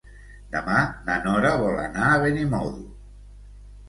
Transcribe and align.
Demà 0.53 0.77
na 1.09 1.17
Nora 1.25 1.51
vol 1.63 1.77
anar 1.81 2.07
a 2.13 2.15
Benimodo. 2.23 2.81